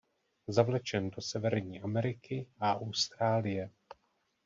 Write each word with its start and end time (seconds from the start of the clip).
Zavlečen 0.47 1.09
do 1.09 1.21
Severní 1.21 1.81
Ameriky 1.81 2.47
a 2.59 2.79
Austrálie. 2.81 3.69